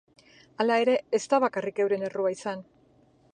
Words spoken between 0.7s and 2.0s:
ere ez da bakarrik